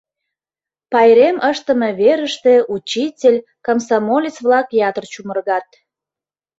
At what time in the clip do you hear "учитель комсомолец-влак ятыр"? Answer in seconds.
2.75-5.05